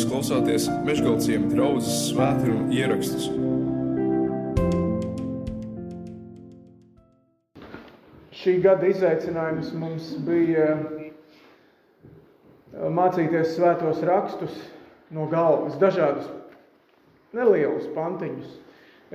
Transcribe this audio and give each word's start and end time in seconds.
Jūs 0.00 0.08
klausāties 0.08 0.64
Meškāļu 0.86 1.50
draugas 1.50 1.88
svētkrājuma 2.06 2.72
ierakstus. 2.72 3.26
Šī 8.32 8.54
gada 8.64 8.88
izaicinājums 8.88 9.74
mums 9.76 10.06
bija 10.24 10.70
uh, 10.78 12.86
mācīties 12.96 13.52
svētos 13.58 14.00
rakstus 14.08 14.56
no 15.12 15.26
galvas, 15.28 15.76
dažādus 15.82 16.32
nelielus 17.36 17.92
pantiņus. 17.92 18.56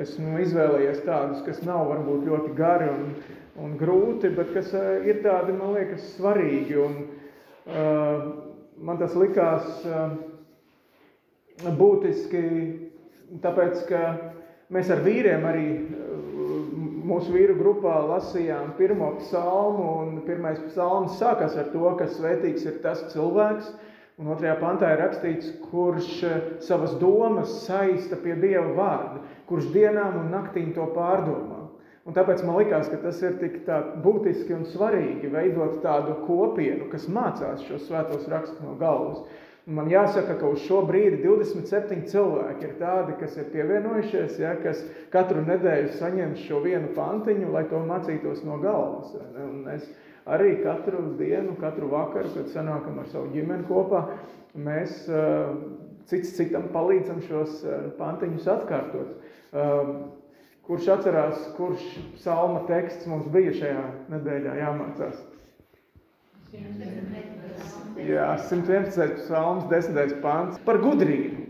Esmu 0.05 0.37
izvēlējies 0.45 1.01
tādus, 1.07 1.41
kas 1.49 1.65
nav 1.65 1.89
varbūt 1.95 2.29
ļoti 2.29 2.53
gari 2.61 2.91
un, 2.93 3.09
un 3.57 3.73
grūti, 3.81 4.29
bet 4.37 4.53
kas 4.53 4.69
uh, 4.77 5.01
ir 5.01 5.25
tādi, 5.25 5.57
man 5.57 5.73
liekas, 5.79 6.13
svarīgi. 6.19 6.77
Un, 6.85 7.01
uh, 7.73 8.29
man 8.85 9.01
tas 9.01 9.17
likās 9.17 9.81
uh, 9.89 10.34
būtiski, 11.63 12.43
tāpēc, 13.43 13.85
ka 13.89 14.01
mēs 14.73 14.91
ar 14.91 15.03
vīriem 15.05 15.45
arī 15.47 15.67
mūsu 17.05 17.33
vīru 17.35 17.55
grupā 17.59 17.95
lasījām 18.09 18.73
pirmo 18.79 19.11
psalmu, 19.19 19.89
un 20.03 20.21
pirmais 20.27 20.59
psalms 20.71 21.19
sākās 21.19 21.57
ar 21.59 21.69
to, 21.73 21.85
ka 21.99 22.07
svētīgs 22.09 22.65
ir 22.65 22.79
tas 22.83 23.05
cilvēks, 23.13 23.69
un 24.19 24.31
otrajā 24.33 24.55
pantā 24.61 24.93
ir 24.93 25.03
rakstīts, 25.03 25.53
kurš 25.69 26.09
savas 26.65 26.95
domas 27.01 27.51
saista 27.65 28.17
pie 28.21 28.35
Dieva 28.41 28.71
vārda, 28.77 29.21
kurš 29.49 29.69
dienām 29.75 30.19
un 30.23 30.33
naktīm 30.33 30.73
to 30.75 30.87
pārdomā. 30.95 31.61
Un 32.05 32.13
tāpēc 32.13 32.43
man 32.45 32.59
likās, 32.59 32.89
ka 32.91 32.99
tas 33.01 33.17
ir 33.25 33.39
tik 33.41 33.63
būtiski 34.03 34.53
un 34.53 34.67
svarīgi 34.69 35.31
veidot 35.33 35.79
tādu 35.81 36.19
kopienu, 36.27 36.85
kas 36.91 37.07
mācās 37.09 37.63
šos 37.65 37.87
svētos 37.87 38.27
rakstus 38.29 38.61
no 38.61 38.75
galvas. 38.77 39.23
Man 39.65 39.87
jāsaka, 39.89 40.35
ka 40.37 40.49
uz 40.53 40.61
šo 40.67 40.83
brīdi 40.85 41.23
27 41.23 42.03
cilvēki 42.11 42.67
ir 42.67 42.73
tādi, 42.77 43.15
kas 43.17 43.33
ir 43.41 43.47
pievienojušies, 43.49 44.35
ja, 44.37 44.51
kas 44.61 44.83
katru 45.13 45.41
nedēļu 45.41 45.95
saņem 45.97 46.35
šo 46.37 46.59
vienu 46.61 46.91
pantiņu, 46.93 47.49
lai 47.55 47.63
to 47.71 47.79
mācītos 47.81 48.43
no 48.45 48.59
galvas. 48.61 49.15
Un 49.41 49.63
es 49.73 49.87
arī 50.29 50.59
katru 50.61 51.01
dienu, 51.17 51.55
katru 51.57 51.89
vakaru, 51.89 52.29
kad 52.37 52.53
sanākam 52.53 53.01
ar 53.01 53.09
savu 53.09 53.33
ģimeni 53.33 53.65
kopā, 53.65 54.03
mēs 54.53 55.01
cits 56.11 56.35
citam 56.37 56.69
palīdzam 56.73 57.25
šos 57.25 57.63
pantiņus 57.97 58.51
atkārtot. 58.59 59.17
Kurš 60.65 60.91
atcerās, 60.93 61.41
kurš 61.57 61.89
salma 62.21 62.67
teksts 62.69 63.09
mums 63.09 63.25
bija 63.33 63.53
šajā 63.57 63.85
nedēļā 64.13 64.59
jāmācās? 64.61 65.25
Jā, 68.05 68.35
111. 68.37 69.15
psalms, 69.23 69.65
10. 69.71 70.19
pāns 70.21 70.59
par 70.65 70.77
gudrību. 70.83 71.45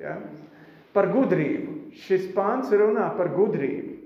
Ja? 0.00 0.16
Par 0.96 1.10
gudrību. 1.12 1.76
Šis 2.06 2.28
pāns 2.34 2.70
runā 2.72 3.10
par 3.18 3.32
gudrību. 3.34 3.96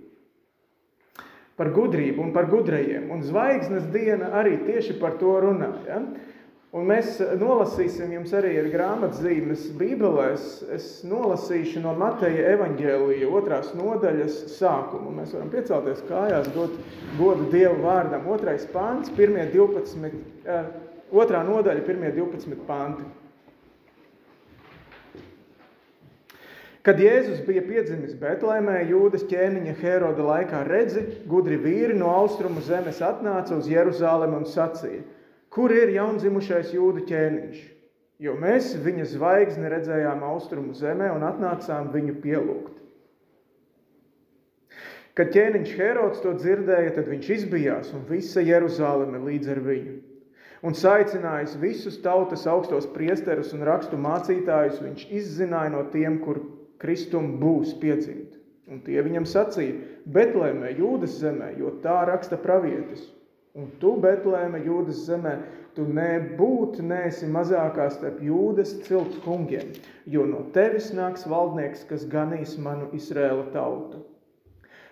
Par 1.54 1.70
gudrību 1.70 2.24
un 2.24 2.32
par 2.34 2.48
gudrajiem. 2.50 3.06
Un 3.14 3.22
zvaigznes 3.22 3.86
diena 3.94 4.32
arī 4.40 4.56
tieši 4.66 4.96
par 4.98 5.20
to 5.20 5.36
runā. 5.44 5.70
Ja? 5.86 6.00
Un 6.74 6.88
mēs 6.90 7.20
nolasīsim 7.38 8.10
jums 8.16 8.32
arī 8.34 8.56
ar 8.58 8.66
grāmatzīmes 8.72 9.68
bībelēs. 9.78 10.46
Es 10.74 10.88
nolasīšu 11.06 11.84
no 11.84 11.92
Mateja 11.94 12.48
evaņģēlija 12.56 13.28
otrās 13.30 13.68
nodaļas 13.78 14.40
sākumu. 14.56 15.12
Mēs 15.14 15.36
varam 15.36 15.52
piecelties 15.52 16.02
kājās, 16.08 16.50
dot 16.56 16.74
godu 17.20 17.46
Dievu 17.52 17.78
vārdam. 17.84 18.26
Otrais 18.34 18.66
pāns, 18.74 19.12
pirmie 19.14 19.46
12, 19.54 20.18
otrā 21.14 21.44
nodaļa, 21.46 21.86
pirmie 21.86 22.10
12 22.16 22.66
panti. 22.66 23.06
Kad 26.84 26.98
Jēzus 27.00 27.46
bija 27.46 27.62
piedzimis 27.64 28.18
Betlēmē, 28.18 28.82
Jūdas 28.90 29.22
ķēniņa 29.30 29.78
Heroda 29.78 30.26
laikā 30.26 30.66
redzi, 30.66 31.06
gudri 31.30 31.56
vīri 31.56 31.94
no 31.96 32.10
austrumu 32.12 32.60
zemes 32.66 32.98
atnāca 33.00 33.54
uz 33.56 33.70
Jeruzālemi 33.70 34.42
un 34.42 34.44
sacīja, 34.50 35.06
kur 35.54 35.72
ir 35.72 35.92
jaundzimušais 35.94 36.72
jūdu 36.74 37.04
ķēniņš, 37.08 37.58
jo 38.26 38.34
mēs 38.38 38.72
viņa 38.82 39.04
zvaigzni 39.12 39.70
redzējām 39.70 40.24
austrumu 40.26 40.74
zemē 40.74 41.12
un 41.14 41.26
atnācām 41.26 41.92
viņu 41.94 42.16
pielūgt. 42.24 42.80
Kad 45.14 45.30
ķēniņš 45.30 45.76
Herods 45.78 46.24
to 46.24 46.32
dzirdēja, 46.34 46.96
tad 46.96 47.06
viņš 47.06 47.30
izbijās 47.36 47.92
un 47.94 48.02
visa 48.08 48.42
Jeruzāleme 48.42 49.20
līdz 49.22 49.52
ar 49.54 49.60
viņu. 49.62 49.94
Un 50.64 50.74
saicinājis 50.74 51.58
visus 51.60 52.00
tautas 52.02 52.46
augstos 52.50 52.88
priesterus 52.90 53.52
un 53.54 53.62
rakstu 53.68 53.98
mācītājus, 54.00 54.80
viņš 54.82 55.04
izzināja 55.12 55.74
no 55.76 55.84
tiem, 55.92 56.18
kur 56.24 56.40
Kristum 56.82 57.36
būs 57.38 57.76
piedzimt. 57.82 58.40
Un 58.66 58.80
tie 58.82 59.02
viņam 59.04 59.26
sacīja, 59.28 59.76
Betlēmē, 60.08 60.72
Jūdas 60.80 61.18
zemē, 61.20 61.52
jo 61.60 61.76
tā 61.84 62.00
raksta 62.08 62.40
pravietis. 62.40 63.04
Un 63.54 63.68
tu, 63.78 63.92
Betlēme, 64.02 64.64
Jūdas 64.66 65.04
zemē, 65.06 65.36
tu 65.76 65.84
nebūt 65.86 66.80
neesi 66.82 67.28
mazākā 67.30 67.86
starp 67.94 68.18
Jūdas 68.26 68.72
cilts 68.82 69.20
kungiem, 69.22 69.70
jo 70.10 70.24
no 70.26 70.40
tevis 70.56 70.88
nāks 70.90 71.22
valdnieks, 71.30 71.84
kas 71.86 72.02
ganīs 72.10 72.56
manu 72.58 72.88
Izrēla 72.98 73.46
tautu. 73.54 74.02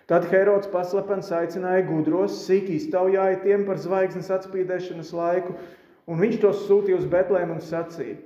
Tad 0.07 0.29
Herods 0.31 0.71
paslepens 0.71 1.31
aicināja 1.35 1.83
gudros, 1.89 2.39
sīki 2.45 2.77
iztaujāja 2.79 3.41
tiem 3.43 3.67
par 3.67 3.83
zvaigznes 3.83 4.31
atspīdēšanas 4.31 5.11
laiku, 5.15 5.57
un 6.07 6.23
viņš 6.23 6.39
tos 6.43 6.63
sūtīja 6.63 7.03
uz 7.03 7.09
Betlēmu 7.11 7.57
un 7.59 7.63
sacīja, 7.63 8.21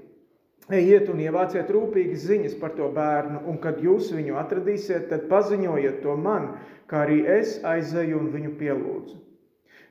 Ejiet 0.68 1.08
un 1.08 1.22
ievāciet 1.24 1.70
rūpīgi 1.72 2.18
ziņas 2.20 2.58
par 2.60 2.74
to 2.76 2.90
bērnu, 2.92 3.40
un 3.48 3.58
kad 3.64 3.78
jūs 3.80 4.10
viņu 4.12 4.36
atradīsiet, 4.42 5.06
tad 5.10 5.30
paziņojiet 5.32 6.02
to 6.04 6.18
man, 6.20 6.50
kā 6.92 7.06
arī 7.06 7.22
es 7.40 7.62
aizēju 7.64 8.20
un 8.20 8.28
viņu 8.34 8.52
pielūdzu. 8.60 9.22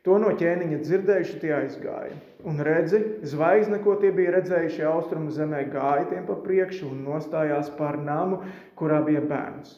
To 0.07 0.21
no 0.23 0.31
ķēniņa 0.39 0.77
dzirdējuši 0.85 1.39
tie 1.43 1.51
aizgāja. 1.57 2.15
Un 2.47 2.61
redzi, 2.63 3.01
zvaigzne, 3.27 3.81
ko 3.83 3.97
tie 3.99 4.13
bija 4.15 4.37
redzējuši 4.37 4.85
austrumu 4.87 5.33
zemē, 5.35 5.65
gāja 5.73 6.05
tiem 6.13 6.29
pa 6.29 6.37
priekšu 6.45 6.93
un 6.93 7.01
nostājās 7.09 7.73
pār 7.75 7.99
namu, 8.07 8.39
kurā 8.79 9.01
bija 9.09 9.25
bērns. 9.27 9.73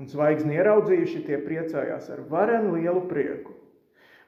Un 0.00 0.08
zvaigzni 0.08 0.56
ieraudzījuši, 0.56 1.20
tie 1.26 1.36
priecājās 1.44 2.08
ar 2.14 2.24
varenu 2.30 2.78
lielu 2.78 3.04
prieku. 3.10 3.52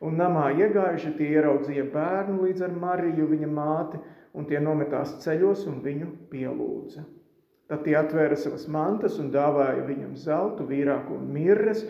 Un 0.05 0.21
namā 0.21 0.51
iegājuši, 0.61 1.15
tie 1.17 1.31
ieraudzīja 1.39 1.87
bērnu 1.95 2.45
līdz 2.45 2.67
ar 2.67 2.75
Mariju, 2.83 3.31
viņa 3.33 3.49
māti, 3.49 4.01
un 4.37 4.45
tie 4.45 4.61
nometās 4.61 5.17
ceļos 5.25 5.65
un 5.71 5.81
viņu 5.87 6.11
pielūdza. 6.35 7.07
Tad 7.67 7.83
tie 7.87 7.97
atvēra 7.99 8.37
savas 8.39 8.69
mantas 8.71 9.17
un 9.19 9.33
dāvāja 9.35 9.87
viņam 9.89 10.13
zeltu, 10.21 10.69
vīrāku 10.69 11.17
un 11.17 11.33
mirres, 11.35 11.81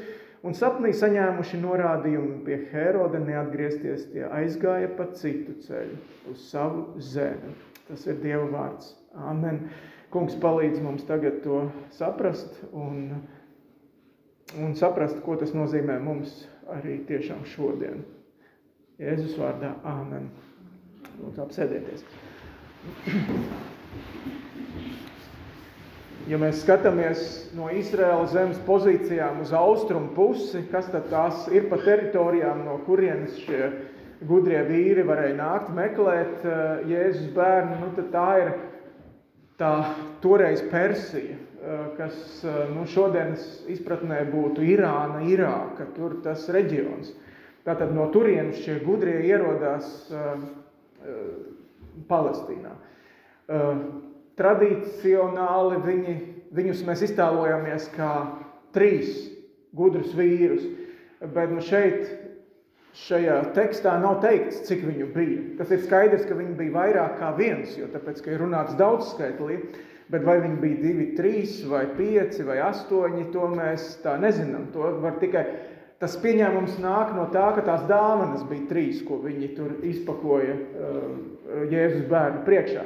un 0.46 0.54
sapnī 0.56 0.92
saņēmuši 0.94 1.60
norādījumu 1.62 2.40
pie 2.46 2.60
Heroda 2.70 3.20
neatgriezties, 3.22 4.08
tie 4.12 4.24
aizgāja 4.30 4.90
pa 4.98 5.08
citu 5.18 5.56
ceļu 5.66 5.98
uz 6.32 6.44
savu 6.50 6.86
zemi. 7.02 7.54
Tas 7.86 8.06
ir 8.06 8.18
Dieva 8.22 8.46
vārds. 8.50 8.94
Amen. 9.30 9.66
Kungs 10.14 10.36
palīdz 10.42 10.80
mums 10.82 11.06
tagad 11.06 11.42
to 11.44 11.66
saprast 11.94 12.60
un, 12.72 13.22
un 14.58 14.74
saprast, 14.78 15.18
ko 15.26 15.36
tas 15.38 15.54
nozīmē 15.54 15.98
mums 16.02 16.44
arī 16.78 17.00
tiešām 17.08 17.44
šodien. 17.52 18.04
Jēzus 19.02 19.36
vārdā. 19.38 19.74
Āmen. 19.84 20.30
Lūdzu, 21.20 21.42
apsēdieties. 21.44 22.04
Ja 26.26 26.38
mēs 26.42 26.64
skatāmies 26.64 27.20
no 27.54 27.68
Izraēlas 27.70 28.32
zemes 28.34 28.56
pozīcijām 28.66 29.44
uz 29.44 29.52
austrumu 29.54 30.08
pusi, 30.16 30.64
kas 30.72 30.88
tad 30.90 31.04
tās 31.12 31.44
ir 31.54 31.68
pa 31.70 31.78
teritorijām, 31.78 32.64
no 32.66 32.80
kurienes 32.86 33.36
šie 33.44 33.68
gudrie 34.26 34.64
vīri 34.66 35.04
varēja 35.06 35.36
nākt 35.38 35.68
meklēt 35.76 36.42
eh, 36.42 36.88
Jēzus 36.90 37.28
bērnu, 37.36 37.76
nu, 37.82 37.90
tad 37.98 38.08
tā 38.14 38.24
ir 38.42 38.50
tā 39.60 39.70
toreiz 40.24 40.64
Persija, 40.72 41.36
eh, 41.36 41.84
kas 42.00 42.42
eh, 42.42 42.58
nu, 42.74 42.88
šodienas 42.90 43.46
izpratnē 43.76 44.24
būtu 44.32 44.66
Irāna, 44.66 45.22
Irāka, 45.30 45.86
tur 45.94 46.18
tas 46.26 46.48
reģions. 46.50 47.12
Tātad 47.66 47.94
no 47.94 48.08
turienes 48.14 48.58
šie 48.62 48.80
gudrie 48.82 49.20
ierodās 49.26 49.86
Palestīnā. 52.06 52.74
Uh, 53.46 53.80
tradicionāli 54.36 55.80
viņi, 55.84 56.16
viņus 56.56 56.84
mēs 56.86 57.04
iztēlojamies 57.08 57.88
kā 57.96 58.12
trīs 58.76 59.16
gudrus 59.76 60.12
vīrus, 60.16 60.64
bet 61.32 61.52
nu 61.52 61.64
šeit 61.64 62.06
šajā 62.96 63.40
tekstā 63.56 63.96
nav 64.00 64.20
teikts, 64.24 64.62
cik 64.68 64.84
viņu 64.86 65.10
bija. 65.12 65.42
Tas 65.58 65.72
ir 65.74 65.82
skaidrs, 65.84 66.24
ka 66.28 66.36
viņi 66.36 66.56
bija 66.56 66.74
vairāk 66.76 67.18
kā 67.20 67.32
viens, 67.36 67.76
jo 67.76 67.88
tāpēc, 67.92 68.22
ka 68.24 68.32
ir 68.32 68.42
runāts 68.44 68.76
daudz 68.78 69.10
skaitlī, 69.12 69.60
bet 70.12 70.24
vai 70.24 70.38
viņi 70.40 70.60
bija 70.62 70.80
divi, 70.80 71.08
trīs 71.18 71.58
vai 71.68 71.84
pieci 71.96 72.46
vai 72.46 72.60
astoņi, 72.64 73.30
to 73.34 73.48
mēs 73.52 73.96
tā 74.04 74.16
nezinām. 74.22 74.70
To 74.72 74.94
var 75.02 75.18
tikai 75.20 75.44
tas 76.00 76.16
pieņēmums 76.22 76.78
nāk 76.80 77.12
no 77.16 77.26
tā, 77.32 77.50
ka 77.56 77.64
tās 77.66 77.84
dāvanas 77.88 78.44
bija 78.48 78.68
trīs, 78.70 79.02
ko 79.04 79.18
viņi 79.24 79.52
tur 79.56 79.76
izpakoja 79.84 80.56
uh, 80.56 81.10
Jēzus 81.72 82.08
bērnu 82.10 82.44
priekšā. 82.48 82.84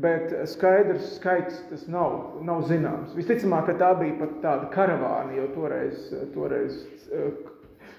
Bet 0.00 0.32
skaidrs 0.48 1.16
skaits 1.18 1.58
tas 1.68 1.86
nav, 1.90 2.38
nav 2.44 2.64
zināms. 2.68 3.12
Visticamāk, 3.16 3.68
ka 3.68 3.78
tā 3.80 3.90
bija 4.00 4.16
pat 4.22 4.38
tāda 4.44 4.70
karavāna, 4.72 5.34
jo 5.36 5.48
toreiz, 5.56 6.06
toreiz 6.32 6.78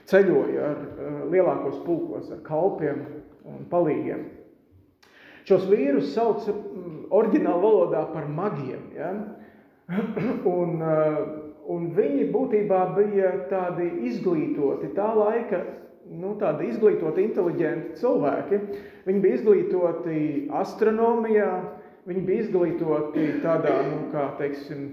ceļoja 0.10 0.72
ar 0.72 1.28
lielākos 1.31 1.84
pulkos, 1.86 2.31
ar 2.34 2.42
kalpiem 2.48 3.04
un 3.45 3.68
palīgiem. 3.69 4.25
Šos 5.48 5.68
vīrus 5.68 6.13
sauc 6.16 6.48
oriģināla 7.13 7.62
valodā 7.62 8.04
par 8.13 8.30
magiem. 8.31 8.89
Ja? 8.98 9.13
Un, 10.48 10.80
un 11.72 11.84
viņi 11.96 12.25
būtībā 12.31 12.80
bija 12.96 13.30
tādi 13.48 13.86
izglītoti 14.07 14.89
tā 14.96 15.10
laika, 15.16 15.60
nu, 16.12 16.34
tādi 16.39 16.69
izglītoti, 16.72 17.24
inteliģenti 17.28 18.00
cilvēki. 18.01 18.60
Viņi 19.07 19.24
bija 19.24 19.38
izglītoti 19.39 20.18
astronomijā, 20.60 21.50
viņi 22.10 22.24
bija 22.28 22.46
izglītoti 22.46 23.30
tādā, 23.44 23.76
nu, 23.90 24.06
kā 24.14 24.30
teiksim, 24.40 24.92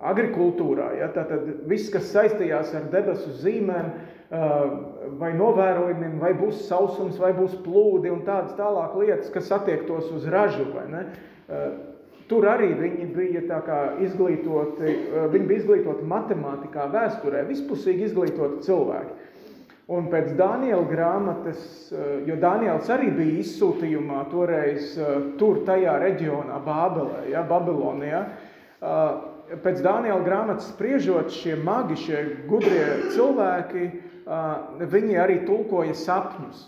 agrikultūrā. 0.00 0.92
Ja? 1.00 1.10
Tātad 1.14 1.46
viss, 1.68 1.90
kas 1.92 2.10
saistījās 2.14 2.72
ar 2.76 2.88
debesu 2.92 3.32
zīmēm, 3.42 3.92
vai 5.20 5.32
novērojumiem, 5.34 6.18
vai 6.22 6.32
būs 6.38 6.62
sausums, 6.68 7.18
vai 7.18 7.32
būs 7.34 7.56
plūdi 7.64 8.12
un 8.12 8.22
tādas 8.26 8.54
tālāk 8.58 8.94
lietas, 9.00 9.30
kas 9.34 9.50
attiektos 9.56 10.10
uz 10.14 10.28
ražu. 10.30 10.68
Tur 12.30 12.46
arī 12.46 12.68
viņi 12.78 13.08
bija 13.10 13.40
izglītoti, 14.06 14.92
viņi 15.32 15.48
bija 15.48 15.62
izglītoti 15.64 16.06
matemātikā, 16.06 16.86
vēsturē, 16.92 17.42
vispusīgi 17.48 18.06
izglītoti 18.06 18.62
cilvēki. 18.68 19.16
Un 19.90 20.06
pēc 20.06 20.36
Daniela 20.38 20.84
grāmatas, 20.86 21.62
jo 22.22 22.36
Daniels 22.38 22.86
arī 22.94 23.08
bija 23.10 23.40
izsūtījumā 23.42 24.20
toreiz 24.30 24.92
tur, 25.40 25.64
tajā 25.66 25.96
reģionā, 25.98 26.60
Bābelē, 26.62 27.24
ja, 27.32 27.42
Babilonijā, 27.48 28.20
pēc 29.64 29.82
Daniela 29.82 30.22
grāmatas 30.22 30.70
spriežot 30.70 31.34
šie 31.34 31.56
magi, 31.58 31.98
šie 32.04 32.22
gudrie 32.46 32.86
cilvēki, 33.16 33.88
viņi 34.94 35.18
arī 35.18 35.40
tulkoja 35.48 35.96
sapņus. 35.98 36.62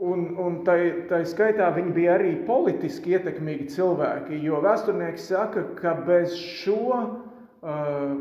Un, 0.00 0.22
un 0.40 0.62
tai, 0.64 0.78
tai 1.10 1.24
skaitā 1.28 1.66
viņi 1.74 1.90
bija 1.92 2.14
arī 2.14 2.30
politiski 2.46 3.18
ietekmīgi 3.18 3.66
cilvēki, 3.74 4.38
jo 4.46 4.62
vēsturnieki 4.64 5.20
saka, 5.20 5.66
ka 5.76 5.92
bez 6.06 6.38
šo 6.38 6.78
uh, 6.94 8.14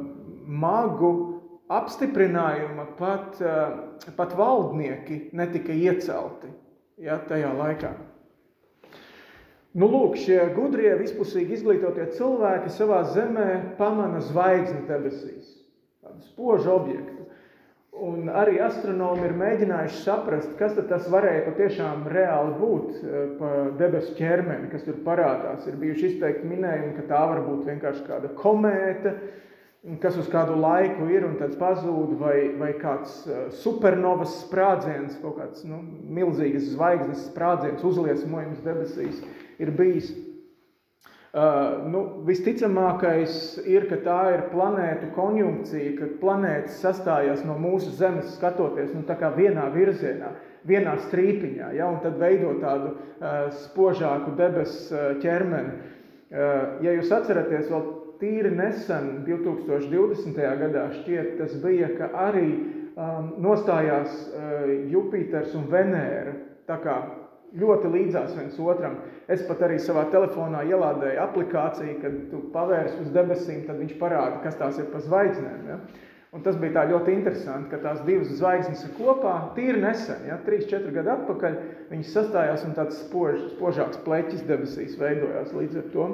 magu 0.49 1.28
apstiprinājuma 1.69 2.87
pat, 2.99 3.41
uh, 3.43 4.13
pat 4.17 4.35
valdnieki 4.37 5.29
netika 5.37 5.75
iecelti 5.75 6.49
ja, 7.01 7.19
tajā 7.29 7.51
laikā. 7.57 7.93
Nu, 9.77 9.85
lūk, 9.85 10.17
šie 10.17 10.39
gudrie, 10.55 10.89
vispusīgi 10.97 11.53
izglītotie 11.59 12.07
cilvēki 12.17 12.71
savā 12.73 13.03
zemē 13.13 13.75
pamana 13.77 14.17
zvaigzni 14.25 14.81
debesīs, 14.89 15.51
tādu 16.01 16.25
spožu 16.25 16.73
objektu. 16.73 17.27
Un 17.99 18.31
arī 18.31 18.57
astronomi 18.63 19.27
ir 19.27 19.35
mēģinājuši 19.37 20.01
saprast, 20.05 20.53
kas 20.57 20.77
tas 20.89 21.05
varēja 21.11 21.43
patiešām 21.49 22.07
reāli 22.09 22.55
būt 22.57 22.89
eh, 22.95 23.17
pa 23.37 23.51
debesu 23.79 24.15
ķermeni, 24.17 24.71
kas 24.71 24.85
tur 24.87 25.01
parādās. 25.05 25.67
Ir 25.67 25.77
bijuši 25.81 26.13
izteikti 26.13 26.47
minējumi, 26.47 26.95
ka 26.95 27.05
tā 27.11 27.21
var 27.33 27.43
būt 27.45 27.67
vienkārši 27.67 28.05
kāda 28.07 28.31
komēta, 28.39 29.13
kas 30.01 30.17
uz 30.19 30.27
kādu 30.31 30.57
laiku 30.59 31.07
ir 31.11 31.23
un 31.27 31.37
tad 31.39 31.55
pazūd, 31.59 32.15
vai, 32.19 32.37
vai 32.59 32.73
kāds 32.79 33.21
eh, 33.27 33.45
supernovas 33.61 34.41
sprādziens, 34.43 35.19
kaut 35.23 35.37
kāds 35.39 35.63
nu, 35.67 35.79
milzīgas 36.19 36.73
zvaigznes 36.73 37.29
sprādziens, 37.29 37.85
uzliesmojums 37.87 38.65
debesīs 38.65 39.21
ir 39.59 39.71
bijis. 39.77 40.11
Uh, 41.29 41.83
nu, 41.85 41.99
visticamākais 42.25 43.59
ir, 43.69 43.83
ka 43.85 43.99
tā 44.01 44.17
ir 44.33 44.47
planētu 44.49 45.11
konjunkcija, 45.13 45.91
kad 45.99 46.15
planētas 46.23 46.79
sastājās 46.81 47.43
no 47.45 47.53
mūsu 47.53 47.91
Zemes 47.93 48.31
skatoties 48.33 48.95
nu, 48.95 49.03
vienā 49.35 49.67
virzienā, 49.69 50.31
vienā 50.65 50.95
strīpiņā, 51.05 51.69
ja, 51.77 51.85
un 51.85 52.01
tad 52.01 52.17
veido 52.17 52.55
tādu 52.63 52.95
uh, 52.95 53.45
spožāku 53.61 54.33
debesu 54.41 54.89
uh, 54.89 55.11
ķermeni. 55.21 55.77
Uh, 56.33 56.81
ja 56.81 56.97
jūs 56.97 57.13
atceraties, 57.13 57.69
vēl 57.69 57.85
tīri 58.19 58.51
nesen, 58.55 59.23
2020. 59.27 60.43
gadā, 60.63 60.89
šķiet, 60.99 61.37
tas 61.39 61.55
bija, 61.63 61.89
ka 61.97 62.11
arī 62.27 62.49
um, 62.49 63.33
nostājās 63.43 64.19
uh, 64.27 64.67
Jupiters 64.91 65.55
un 65.57 65.69
Venēra. 65.71 66.35
Tā 66.69 66.77
kā 66.83 66.99
ļoti 67.57 67.89
līdzās 67.93 68.35
viens 68.37 68.59
otram. 68.61 68.99
Es 69.31 69.41
pat 69.47 69.63
arī 69.65 69.79
savā 69.81 70.05
telefonā 70.13 70.61
ielādēju 70.69 71.23
aplikāciju, 71.23 71.95
kad 72.03 72.19
tu 72.31 72.43
pavērsi 72.53 73.01
uz 73.05 73.09
debesīm, 73.15 73.63
tad 73.65 73.81
viņš 73.81 73.95
parāda, 74.01 74.43
kas 74.43 74.59
tās 74.59 74.77
ir 74.81 74.89
pa 74.93 75.01
zvaigznēm. 75.05 75.65
Ja? 75.71 75.79
Un 76.29 76.43
tas 76.45 76.59
bija 76.61 76.83
ļoti 76.85 77.15
interesanti, 77.15 77.71
ka 77.71 77.79
tās 77.81 78.03
divas 78.05 78.29
zvaigznes 78.37 78.83
ir 78.85 78.91
kopā, 78.99 79.33
tīri 79.55 79.81
nesen, 79.81 80.27
ja? 80.29 80.37
3-4 80.45 80.91
gadu 80.93 81.15
atpakaļ, 81.15 81.55
viņas 81.89 82.11
sastājās 82.13 82.67
un 82.67 82.75
tāds 82.77 82.99
spož, 83.01 83.39
spožāks 83.55 84.03
pleķis 84.05 84.45
debesīs 84.45 84.99
veidojās 85.01 85.55
līdz 85.57 85.81
ar 85.81 85.87
to. 85.95 86.11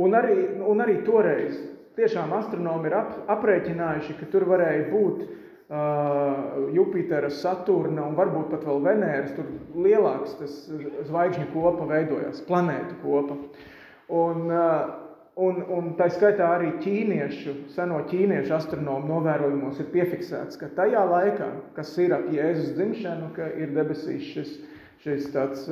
Un 0.00 0.16
arī, 0.16 0.36
un 0.64 0.80
arī 0.80 1.02
toreiz 1.04 1.58
tiešām 1.98 2.32
astronomi 2.32 2.88
ir 2.88 2.96
ap, 2.96 3.14
aprēķinājuši, 3.34 4.16
ka 4.16 4.28
tur 4.32 4.46
varēja 4.48 4.86
būt 4.88 5.24
uh, 5.26 6.72
Jupitera, 6.72 7.28
Saturna 7.28 8.06
un 8.08 8.16
varbūt 8.16 8.50
pat 8.54 8.64
vēl 8.68 8.80
Venēras, 8.86 9.34
tur 9.36 9.50
lielāks 9.76 10.38
tas 10.40 10.58
zvaigžņu 11.10 11.50
kopa 11.52 11.88
veidojās, 11.92 12.40
planētu 12.48 12.98
kopa. 13.04 13.36
Un, 14.12 14.48
un, 15.40 15.62
un 15.76 15.92
tā 15.96 16.08
skaitā 16.12 16.48
arī 16.56 16.74
ķīniešu, 16.82 17.54
seno 17.72 18.02
ķīniešu 18.08 18.56
astronomu 18.56 19.08
novērojumos 19.12 19.80
ir 19.80 19.88
piefiksēts, 19.94 20.60
ka 20.60 20.72
tajā 20.76 21.04
laikā, 21.08 21.48
kas 21.76 21.94
ir 22.00 22.16
ap 22.16 22.28
Jēzus 22.32 22.74
dzimšanu, 22.76 23.32
ir 23.60 23.72
debesīs 23.76 24.28
šis, 24.34 24.56
šis 25.04 25.28
tāds 25.36 25.68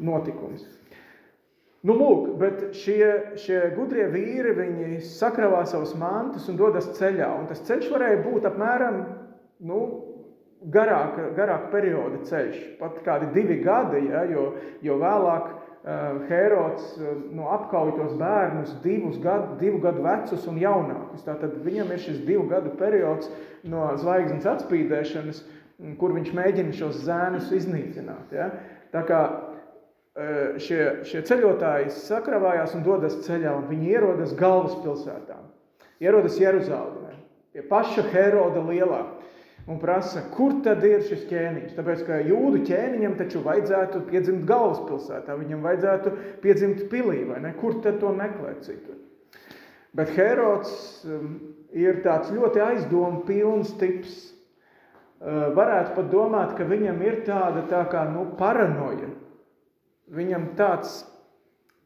notikums. 0.00 0.64
Nu, 1.86 1.94
lūk, 1.94 2.32
bet 2.40 2.62
šie, 2.74 3.36
šie 3.38 3.58
gudrie 3.76 4.08
vīri, 4.10 4.50
viņi 4.56 4.98
sakravā 5.06 5.62
savus 5.70 5.92
mantus 5.98 6.48
un 6.50 6.58
dodas 6.58 6.88
ceļā. 6.96 7.28
Un 7.38 7.46
tas 7.46 7.62
ceļš 7.68 7.92
varēja 7.92 8.22
būt 8.24 8.48
apmēram 8.50 8.96
nu, 9.68 9.78
garāka, 10.74 11.28
garāka 11.36 11.70
perioda 11.70 12.18
ceļš, 12.26 12.58
pat 12.80 12.98
kādi 13.06 13.30
divi 13.36 13.60
gadi, 13.62 14.08
ja, 14.10 14.24
jo, 14.26 14.48
jo 14.82 14.96
vēlāk 14.98 15.46
uh, 15.52 16.18
Herods 16.26 16.96
uh, 16.98 17.12
no 17.38 17.46
apkauj 17.54 17.94
tos 18.00 18.16
bērnus 18.18 18.74
divus 18.82 19.20
gadu, 19.22 19.54
divu 19.62 19.78
gadu 19.84 20.02
vecus 20.02 20.48
un 20.50 20.58
jaunākus. 20.58 21.22
Tātad 21.28 21.60
viņam 21.62 21.94
ir 21.94 22.02
šis 22.02 22.24
divu 22.26 22.48
gadu 22.50 22.74
periods 22.80 23.30
no 23.62 23.86
zvaigznes 24.02 24.50
atspīdēšanas, 24.50 25.44
kur 26.02 26.18
viņš 26.18 26.34
mēģina 26.34 26.74
šos 26.74 27.04
zēnus 27.06 27.54
iznīcināt. 27.54 28.34
Ja. 28.34 28.50
Tā 28.90 29.04
kā 29.06 29.22
šie, 30.62 30.82
šie 31.06 31.22
ceļotāji 31.26 31.92
sakravājās 31.94 32.74
un 32.74 32.84
dodas 32.86 33.20
ceļā, 33.26 33.52
un 33.60 33.68
viņi 33.70 33.92
ierodas 33.94 34.34
galvaspilsētā. 34.38 35.38
Ierodas 36.02 36.38
Jeruzalemē, 36.38 37.14
pie 37.54 37.64
paša 37.66 38.04
Heroda 38.12 38.62
lielā, 38.62 39.00
un 39.68 39.80
prasa, 39.82 40.22
kur 40.34 40.56
tad 40.64 40.84
ir 40.86 41.02
šis 41.06 41.26
ķēniņš. 41.28 41.74
Tāpēc, 41.76 42.04
ka 42.06 42.20
jūdu 42.24 42.62
ķēniņam 42.68 43.18
taču 43.18 43.42
vajadzētu 43.44 44.04
piedzimt 44.08 44.46
galvaspilsētā, 44.48 45.36
viņam 45.38 45.66
vajadzētu 45.66 46.14
piedzimt 46.42 46.86
pilī, 46.92 47.22
vai 47.28 47.42
ne? 47.44 47.52
Kur 47.58 47.78
tad 47.84 48.00
to 48.02 48.14
meklēt 48.16 48.64
citur? 48.66 48.96
Bet 49.98 50.12
Herods 50.14 51.04
ir 51.74 52.02
tāds 52.04 52.30
ļoti 52.34 52.62
aizdomu 52.62 53.24
pilns 53.26 53.70
tips. 53.80 54.18
Varētu 55.18 55.96
pat 55.96 56.10
domāt, 56.12 56.52
ka 56.54 56.66
viņam 56.68 57.00
ir 57.02 57.22
tāda 57.26 57.64
tā 57.70 57.82
kā 57.90 58.04
nu, 58.12 58.28
paranoja 58.38 59.10
Viņam 60.14 60.50
tāds 60.58 61.02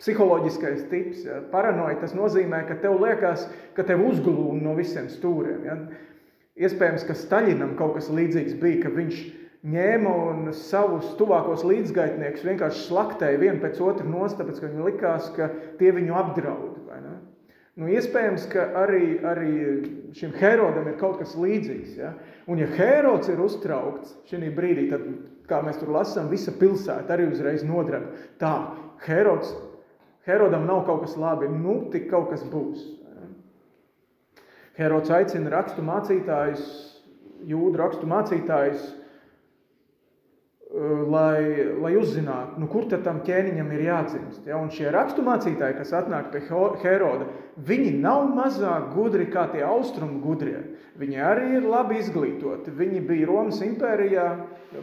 psiholoģiskais 0.03 0.87
tips, 0.91 1.27
ja, 1.27 1.41
paranoja, 1.53 2.01
tas 2.01 2.15
nozīmē, 2.19 2.65
ka 2.67 2.79
tev 2.83 2.99
liekas, 3.03 3.47
ka 3.77 3.85
tev 3.87 4.03
uzglūna 4.07 4.63
no 4.65 4.75
visiem 4.79 5.09
stūriem. 5.11 5.63
Ja. 5.69 5.79
Iespējams, 6.63 7.07
ka 7.09 7.17
Staļinam 7.17 7.77
kaut 7.79 7.97
kas 7.97 8.11
līdzīgs 8.13 8.59
bija, 8.61 8.83
ka 8.85 8.93
viņš 8.95 9.23
ņēma 9.73 10.13
un 10.27 10.53
savus 10.59 11.15
tuvākos 11.19 11.63
līdzgaitniekus 11.67 12.45
vienkārši 12.47 12.87
slaktēja 12.89 13.41
vienu 13.41 13.63
pēc 13.63 13.79
otru 13.85 14.11
nost, 14.11 14.41
tāpēc, 14.41 14.59
ka 14.59 14.71
viņam 14.71 14.89
likās, 14.91 15.31
ka 15.37 15.49
tie 15.79 15.95
viņu 15.95 16.19
apdraud. 16.19 16.83
Nu, 17.81 17.87
iespējams, 17.89 18.43
ka 18.53 18.67
arī, 18.83 19.15
arī 19.25 19.53
šim 20.19 20.35
Herodam 20.37 20.91
ir 20.91 20.99
kaut 21.01 21.23
kas 21.23 21.33
līdzīgs. 21.41 21.95
Ja? 21.97 22.11
Un 22.45 22.61
ja 22.61 22.67
Herods 22.77 23.31
ir 23.33 23.41
uztraukts 23.41 24.13
šī 24.29 24.51
brīdī, 24.53 24.91
tad 24.91 25.07
kā 25.51 25.61
mēs 25.65 25.81
tur 25.81 25.93
lasām, 25.95 26.31
visa 26.33 26.55
pilsēta 26.57 27.15
arī 27.15 27.29
uzreiz 27.31 27.65
nodreb. 27.67 28.09
Tā, 28.41 28.53
Herods, 29.07 29.53
Herodam 30.27 30.67
nav 30.69 30.85
kaut 30.87 31.03
kas 31.07 31.17
labi, 31.19 31.49
nu 31.51 31.81
tik 31.93 32.09
kaut 32.11 32.31
kas 32.31 32.45
būs. 32.47 32.85
Herods 34.79 35.11
aicina 35.13 35.51
rakstu 35.53 35.83
mācītājus, 35.85 36.67
jūdu 37.51 37.81
rakstu 37.81 38.09
mācītājus, 38.09 38.87
lai, 40.73 41.65
lai 41.83 41.93
uzzinātu, 42.01 42.61
nu, 42.63 42.67
kur 42.73 42.87
tam 42.89 43.21
ķēniņam 43.27 43.73
ir 43.75 43.83
jādzimst. 43.87 44.47
Ja? 44.49 44.57
Un 44.57 44.71
šie 44.73 44.89
raksturmācītāji, 44.95 45.77
kas 45.77 45.93
atnāk 45.97 46.31
pie 46.33 46.41
Heroda, 46.83 47.29
viņi 47.57 47.93
nav 48.01 48.31
mazāk 48.33 48.93
gudri 48.95 49.29
kā 49.33 49.49
tie 49.53 49.65
austrumu 49.69 50.23
gudrie. 50.25 50.63
Viņi 50.97 51.21
arī 51.21 51.59
ir 51.59 51.69
labi 51.69 52.01
izglītoti. 52.01 52.73
Viņi 52.77 53.05
bija 53.05 53.29
Romas 53.29 53.61
impērijā 53.65 54.27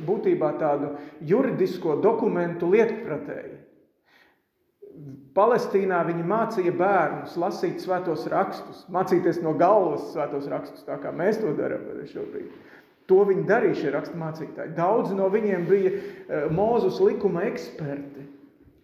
būtībā 0.05 0.53
tādu 0.61 0.93
juridisko 1.25 1.97
dokumentu 2.03 2.69
lietpratēji. 2.69 3.57
Palestīnā 5.33 6.01
viņi 6.05 6.25
mācīja 6.27 6.73
bērnus 6.75 7.37
lasīt 7.39 7.79
svētos 7.79 8.25
rakstus, 8.29 8.81
mācīties 8.91 9.39
no 9.41 9.53
galvas 9.57 10.09
svētos 10.11 10.49
rakstus, 10.51 10.83
tā 10.83 10.97
kā 10.99 11.13
mēs 11.15 11.39
to 11.39 11.53
darām 11.55 11.85
šobrīd. 12.09 12.49
To 13.09 13.23
viņi 13.25 13.47
darīja, 13.49 13.77
šie 13.81 13.93
raksturmācītāji. 13.95 14.75
Daudzi 14.77 15.15
no 15.17 15.29
viņiem 15.33 15.65
bija 15.69 15.91
eh, 15.97 16.47
Mūzus 16.53 16.99
likuma 17.01 17.47
eksperti, 17.49 18.25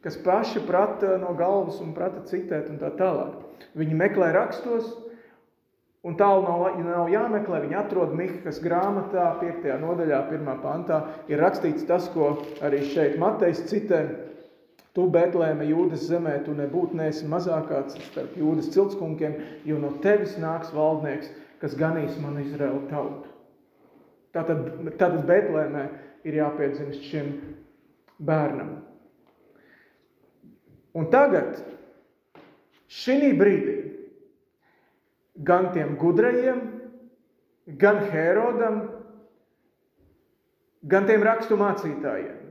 kas 0.05 0.17
paši 0.25 0.63
prata 0.65 1.15
no 1.21 1.33
galvas 1.37 1.77
un 1.83 1.93
prata 1.93 2.23
citēt 2.29 2.71
un 2.73 2.79
tā 2.81 2.89
tālāk. 2.97 3.41
Viņi 3.77 3.97
meklē 3.99 4.31
rakstos, 4.33 4.89
un 6.05 6.17
tālu 6.17 6.45
nav, 6.45 6.79
nav 6.85 7.09
jāmeklē. 7.09 7.63
Viņi 7.65 7.77
atrod 7.79 8.13
Mihas 8.17 8.61
grāmatā, 8.63 9.31
5. 9.41 9.67
nodaļā, 9.81 10.21
1. 10.37 10.51
pantā, 10.63 11.01
ir 11.31 11.41
rakstīts 11.41 11.87
tas, 11.89 12.07
ko 12.13 12.35
arī 12.65 12.83
šeit 12.93 13.19
Matejs 13.21 13.65
citē. 13.69 14.05
Tu, 14.95 15.05
Betlēme, 15.11 15.65
Jūdas 15.67 16.05
zemē, 16.07 16.37
tu 16.45 16.53
nebūtu 16.55 16.95
neesi 16.95 17.27
mazākāds 17.27 17.97
starp 18.07 18.37
Jūdas 18.39 18.69
ciltskunkiem, 18.71 19.35
jo 19.67 19.79
no 19.81 19.91
tevis 20.05 20.37
nāks 20.39 20.71
valdnieks, 20.71 21.33
kas 21.59 21.75
ganīs 21.75 22.15
manu 22.23 22.45
Izraelu 22.45 22.85
tautu. 22.87 23.34
Tātad, 24.35 24.65
tātad 24.99 25.21
Betlēmē 25.29 25.85
ir 26.27 26.39
jāpiedzimst 26.41 27.05
šim 27.07 27.31
bērnam. 28.19 28.73
Un 30.95 31.07
tagad, 31.11 31.59
šī 32.91 33.31
brīdī, 33.39 33.75
gan 35.47 35.69
tiem 35.75 35.95
gudrajiem, 35.99 36.61
gan 37.79 37.99
Herodam, 38.11 38.81
gan 40.83 41.07
tiem 41.07 41.23
rakstu 41.25 41.57
mācītājiem, 41.59 42.41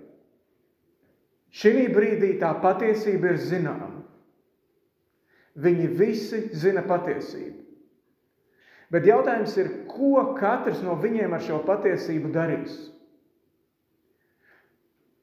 šī 1.55 1.89
brīdī 1.95 2.35
tā 2.41 2.53
patiesība 2.65 3.33
ir 3.33 3.41
zināma. 3.41 3.93
Viņi 5.55 5.91
visi 6.01 6.41
zina 6.59 6.83
patiesību. 6.83 7.64
Bet 8.95 9.09
jautājums 9.09 9.57
ir, 9.59 9.71
ko 9.91 10.37
katrs 10.39 10.83
no 10.87 10.95
viņiem 11.03 11.33
ar 11.35 11.43
šo 11.43 11.59
patiesību 11.67 12.31
darīs? 12.35 12.77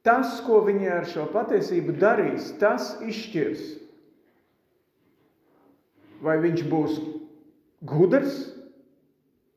Tas, 0.04 0.40
ko 0.44 0.60
viņi 0.66 0.90
ar 0.92 1.06
šo 1.08 1.28
patiesību 1.32 1.94
darīs, 2.02 2.50
tas 2.60 2.98
izšķirs. 3.06 3.62
Vai 6.26 6.36
viņš 6.42 6.66
būs 6.70 6.98
gudrs, 7.88 8.42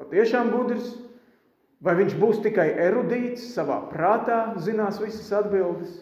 patiešām 0.01 0.53
gudrs, 0.53 0.95
vai 1.85 1.97
viņš 1.99 2.15
būs 2.21 2.41
tikai 2.45 2.71
erudīts, 2.87 3.51
savā 3.57 3.83
prātā 3.91 4.55
zinās 4.63 5.01
visas 5.03 5.33
atbildes, 5.37 5.99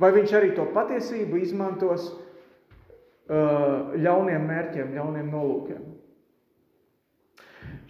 vai 0.00 0.10
viņš 0.16 0.34
arī 0.36 0.52
to 0.56 0.66
patiesību 0.74 1.38
izmantos 1.44 2.10
uh, 2.10 3.94
ļauniem 3.94 4.48
mērķiem, 4.50 4.96
ļauniem 4.98 5.30
nolūkiem. 5.32 5.93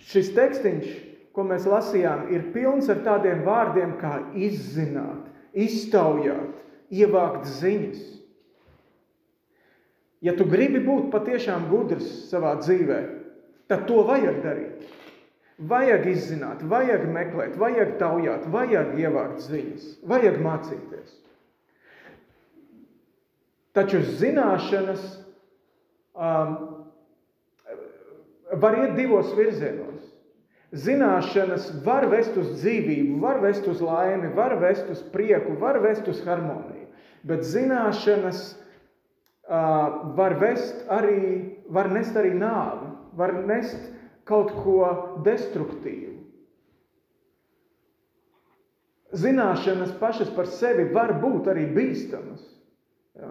Šis 0.04 0.32
tekstiņš, 0.36 0.88
ko 1.34 1.44
mēs 1.48 1.64
lasījām, 1.68 2.28
ir 2.34 2.50
pilns 2.54 2.90
ar 2.92 3.00
tādiem 3.06 3.42
vārdiem 3.46 3.96
kā 4.00 4.18
izzināt, 4.36 5.30
iztaujāt, 5.54 6.60
ievākt 6.94 7.48
ziņas. 7.48 8.02
Ja 10.24 10.32
tu 10.36 10.46
gribi 10.48 10.80
būt 10.84 11.10
patiešām 11.12 11.68
gudrs 11.68 12.06
savā 12.30 12.54
dzīvē, 12.60 13.00
tad 13.68 13.84
to 13.88 14.04
vajag 14.08 14.40
darīt. 14.44 14.84
Vajag 15.70 16.08
izzināt, 16.10 16.64
vajag 16.66 17.04
meklēt, 17.14 17.58
vajag 17.60 17.92
taujāt, 18.00 18.46
vajag 18.50 18.96
ievākt 18.98 19.44
ziņas, 19.44 19.84
vajag 20.10 20.40
mācīties. 20.42 21.12
Taču 23.74 24.00
zināšanas 24.18 25.04
um, 26.14 26.56
var 28.60 28.78
iet 28.78 28.96
divos 28.98 29.32
virzienos. 29.36 30.02
Zināšanas 30.74 31.68
var 31.84 32.08
vest 32.10 32.34
uz 32.40 32.48
dzīvību, 32.58 33.20
var 33.22 33.38
vest 33.44 33.66
uz 33.70 33.82
laimi, 33.84 34.32
var 34.34 34.56
vest 34.58 34.88
uz 34.90 35.04
prieku, 35.12 35.54
var 35.60 35.78
vest 35.84 36.08
uz 36.10 36.18
harmoniju. 36.26 36.88
Bet 37.24 37.44
zināšanas 37.46 38.40
uh, 39.46 40.16
var 40.18 40.34
vest 40.40 40.82
arī, 40.90 41.54
var 41.70 41.92
nest 41.94 42.18
arī 42.18 42.34
nāvi, 42.36 42.90
var 43.14 43.36
nest 43.46 43.78
kaut 44.26 44.50
ko 44.64 44.80
destruktīvu. 45.24 46.12
Zināšanas 49.14 49.94
pašas 50.00 50.30
par 50.34 50.48
sevi 50.50 50.88
var 50.90 51.14
būt 51.22 51.46
arī 51.52 51.68
bīstamas. 51.70 52.42
Ja? 53.14 53.30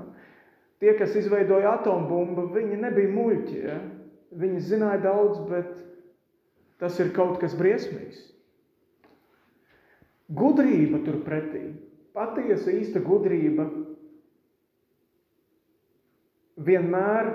Tie, 0.80 0.94
kas 0.96 1.16
izveidoja 1.20 1.76
atombumbu, 1.80 2.48
viņi 2.56 2.80
nebija 2.80 3.12
muļķi. 3.12 3.58
Ja? 3.68 3.76
Viņi 4.34 4.62
zināja 4.66 5.02
daudz, 5.04 5.42
bet 5.50 5.74
tas 6.82 6.98
ir 7.02 7.14
kaut 7.16 7.40
kas 7.42 7.56
briesmīgs. 7.58 8.22
Gudrība 10.34 11.02
turpretī, 11.06 11.68
patiesa 12.16 12.74
īsta 12.74 13.02
gudrība 13.04 13.68
vienmēr 16.58 17.30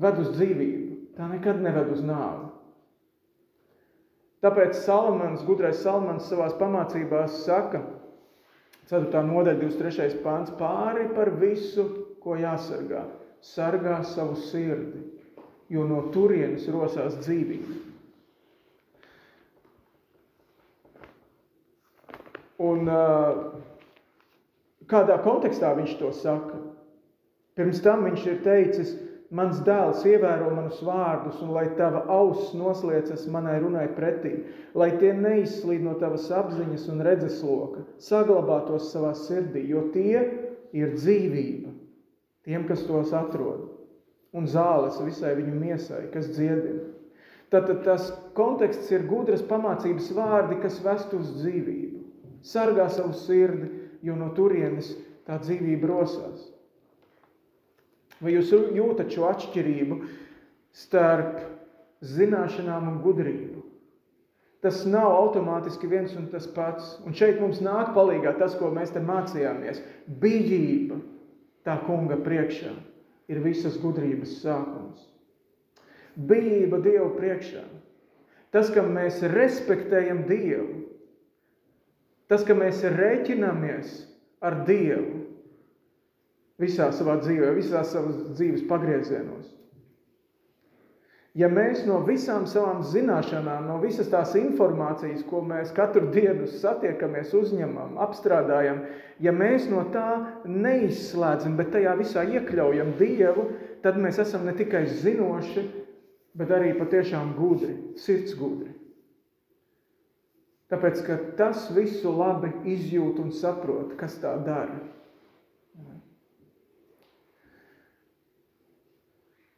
ved 0.00 0.20
uz 0.22 0.32
dzīvību. 0.36 0.96
Tā 1.16 1.28
nekad 1.32 1.60
neved 1.64 1.92
uz 1.94 2.02
nāvi. 2.04 2.48
Tāpēc 4.44 4.76
Salmans, 4.78 5.44
gudrais 5.48 5.80
Salmans 5.82 6.28
savās 6.30 6.54
pamācībās 6.60 7.40
saka, 7.46 7.80
4. 8.90 9.22
nodaļa, 9.26 9.58
23. 9.64 10.20
pāns, 10.22 10.52
pāri 10.60 11.08
par 11.16 11.32
visu, 11.40 11.88
ko 12.22 12.36
jāsargā, 12.38 13.06
sargā 13.42 13.98
savu 14.06 14.36
sirdi 14.46 15.15
jo 15.72 15.86
no 15.86 16.04
turienes 16.14 16.68
rosās 16.70 17.16
dzīvība. 17.24 17.80
Un 22.66 22.88
kādā 24.88 25.18
kontekstā 25.24 25.74
viņš 25.76 25.98
to 26.00 26.12
saka? 26.16 26.62
Pirms 27.56 27.82
tam 27.84 28.06
viņš 28.06 28.24
ir 28.30 28.40
teicis, 28.44 28.94
mans 29.32 29.60
dēls 29.66 30.04
ievēro 30.06 30.50
manus 30.54 30.80
vārdus, 30.84 31.40
un 31.44 31.52
lai 31.56 31.66
tava 31.78 32.04
auss 32.12 32.52
nosliecas 32.56 33.26
manai 33.32 33.58
runai 33.62 33.86
pretī, 33.96 34.34
lai 34.76 34.90
tie 35.00 35.12
neizslīd 35.16 35.84
no 35.84 35.96
tavas 36.00 36.28
apziņas 36.32 36.86
un 36.92 37.02
redzesloka, 37.04 37.84
saglabātos 38.00 38.92
savā 38.92 39.14
sirdī, 39.18 39.66
jo 39.72 39.88
tie 39.96 40.20
ir 40.76 40.94
dzīvība 40.94 41.72
tiem, 42.46 42.68
kas 42.68 42.84
tos 42.86 43.12
atrod 43.16 43.65
un 44.36 44.48
zāles 44.50 45.00
visai 45.04 45.34
viņu 45.38 45.56
miesai, 45.56 46.04
kas 46.12 46.28
dziedina. 46.34 46.84
Tātad 47.52 47.84
tas 47.86 48.10
konteksts 48.36 48.90
ir 48.92 49.06
gudras 49.08 49.44
pamācības 49.46 50.10
vārdi, 50.16 50.58
kas 50.62 50.80
vest 50.84 51.12
uz 51.16 51.30
dzīvību. 51.38 52.02
Sargā 52.46 52.88
savu 52.92 53.14
sirdi, 53.16 53.70
jo 54.04 54.16
no 54.18 54.32
turienes 54.36 54.92
tā 55.26 55.38
dzīvība 55.42 55.88
rosās. 55.90 56.48
Vai 58.20 58.34
jūs 58.34 58.50
jūtat 58.52 59.12
šo 59.12 59.28
atšķirību 59.30 60.00
starp 60.76 61.38
zināšanām 62.06 62.90
un 62.90 62.98
gudrību? 63.04 63.62
Tas 64.64 64.82
nav 64.88 65.12
automātiski 65.14 65.88
viens 65.90 66.16
un 66.18 66.26
tas 66.32 66.48
pats. 66.50 66.96
Un 67.06 67.14
šeit 67.14 67.38
mums 67.42 67.60
nāk 67.62 67.92
palīgā 67.94 68.34
tas, 68.40 68.56
ko 68.58 68.72
mēs 68.74 68.90
te 68.94 69.02
mācījāmies. 69.04 69.82
Bijība 70.22 70.98
tā 71.66 71.76
kunga 71.86 72.18
priekšā 72.24 72.74
ir 73.32 73.42
visas 73.44 73.76
gudrības 73.82 74.38
sākums. 74.42 75.02
Bijība 76.16 76.80
Dievu 76.84 77.10
priekšā. 77.18 77.64
Tas, 78.54 78.70
ka 78.72 78.84
mēs 78.86 79.20
respektējam 79.34 80.22
Dievu, 80.28 80.86
tas, 82.30 82.44
ka 82.46 82.56
mēs 82.56 82.80
rēķinamies 82.94 83.98
ar 84.46 84.62
Dievu 84.68 85.24
visā 86.62 86.88
savā 86.94 87.18
dzīvē, 87.20 87.52
visā 87.58 87.82
savas 87.84 88.16
dzīves 88.38 88.64
pagriezienos. 88.70 89.50
Ja 91.36 91.50
mēs 91.52 91.82
no 91.84 91.98
visām 92.06 92.46
savām 92.48 92.78
zināšanām, 92.86 93.66
no 93.68 93.76
visas 93.82 94.08
tās 94.08 94.32
informācijas, 94.40 95.20
ko 95.28 95.42
mēs 95.44 95.74
katru 95.76 96.08
dienu 96.14 96.46
satiekamies, 96.48 97.34
uzņemam, 97.36 97.98
apstrādājam, 98.00 98.80
ja 99.20 99.34
mēs 99.36 99.66
no 99.68 99.82
tā 99.92 100.06
neizslēdzam, 100.48 101.58
bet 101.58 101.74
tajā 101.74 101.92
visā 102.00 102.24
iekļaujam 102.24 102.94
Dievu, 102.96 103.50
tad 103.84 104.00
mēs 104.00 104.22
esam 104.24 104.48
ne 104.48 104.56
tikai 104.56 104.86
zinoši, 104.88 105.66
bet 106.40 106.56
arī 106.56 106.72
patiešām 106.78 107.34
gudri, 107.36 107.76
sirds 108.00 108.32
gudri. 108.38 108.72
Tāpēc, 110.72 111.04
ka 111.04 111.20
tas 111.36 111.68
visu 111.76 112.16
labi 112.16 112.48
izjūt 112.72 113.20
un 113.22 113.28
saprot, 113.30 113.92
kas 114.00 114.16
tā 114.24 114.32
dara. 114.46 114.80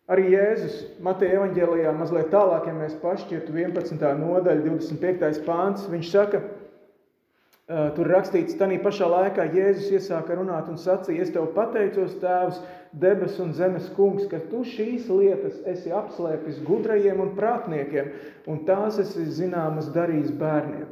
Arī 0.09 0.31
Jēzus 0.33 0.77
Mateja 1.05 1.37
evaņģēlijā 1.37 1.91
mazliet 1.93 2.31
tālāk, 2.33 2.65
ja 2.71 2.73
mēs 2.73 2.95
pašķirtu 3.03 3.53
11. 3.53 4.07
nodaļa, 4.23 4.63
25. 4.65 5.43
pāns, 5.45 5.85
viņš 5.93 6.13
saka, 6.15 6.41
tur 7.69 8.09
rakstīts, 8.09 8.57
tanī 8.57 8.79
pašā 8.81 9.05
laikā 9.13 9.45
Jēzus 9.53 9.91
iesāka 9.99 10.39
runāt 10.39 10.71
un 10.73 10.81
sacīja, 10.81 11.27
es 11.27 11.35
tev 11.35 11.51
pateicos, 11.53 12.17
tēvs, 12.23 12.63
debes 12.97 13.37
un 13.45 13.53
zemes 13.53 13.91
kungs, 13.99 14.25
ka 14.33 14.41
tu 14.49 14.63
šīs 14.65 15.11
lietas 15.13 15.61
esi 15.69 15.93
apslēpis 15.93 16.65
gudrajiem 16.65 17.21
un 17.21 17.37
prātniekiem, 17.37 18.09
un 18.49 18.65
tās 18.65 18.97
esi 19.05 19.29
zināmas 19.43 19.93
darījis 19.93 20.33
bērniem. 20.41 20.89